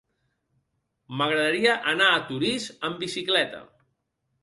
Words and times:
M'agradaria 1.19 1.77
anar 1.93 2.09
a 2.17 2.25
Torís 2.33 2.69
amb 2.91 3.07
bicicleta. 3.07 3.65